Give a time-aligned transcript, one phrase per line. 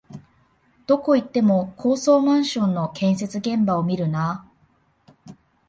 [0.87, 4.49] どこ行っても高層マンションの建設現場を見るな
[5.27, 5.35] あ